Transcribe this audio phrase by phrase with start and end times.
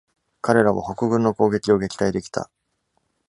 [0.41, 2.49] 彼らは北軍の攻撃を撃退できた。